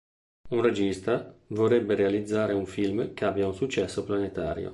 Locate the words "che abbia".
3.13-3.45